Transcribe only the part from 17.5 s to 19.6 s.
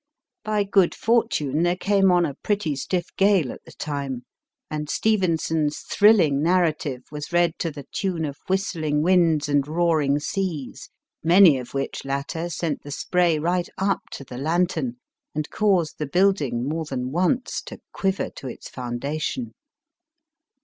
to quiver to its foundation.